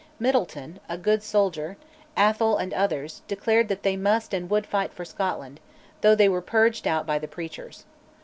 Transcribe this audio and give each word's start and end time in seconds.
Middleton, 0.17 0.79
a 0.89 0.97
good 0.97 1.21
soldier, 1.21 1.77
Atholl, 2.17 2.57
and 2.57 2.73
others, 2.73 3.21
declared 3.27 3.67
that 3.67 3.83
they 3.83 3.95
must 3.95 4.33
and 4.33 4.49
would 4.49 4.65
fight 4.65 4.91
for 4.91 5.05
Scotland, 5.05 5.59
though 6.01 6.15
they 6.15 6.27
were 6.27 6.41
purged 6.41 6.87
out 6.87 7.05
by 7.05 7.19
the 7.19 7.27
preachers. 7.27 7.85